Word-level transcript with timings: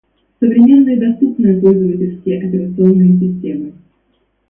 Современные 0.39 0.97
доступные 0.99 1.61
пользовательские 1.61 2.39
операционные 2.39 3.19
системы 3.19 3.73